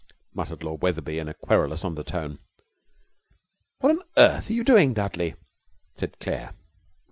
[0.33, 2.39] muttered Lord Wetherby in a querulous undertone.
[3.81, 5.35] 'What on earth are you doing, Dudley?'
[5.95, 6.55] said Claire.